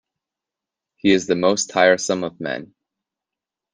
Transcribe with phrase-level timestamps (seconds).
[0.97, 2.73] He is the most tiresome of men!